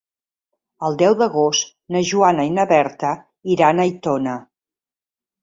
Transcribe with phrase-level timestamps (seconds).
[0.87, 3.13] El deu d'agost na Joana i na Berta
[3.59, 4.37] iran a Aitona.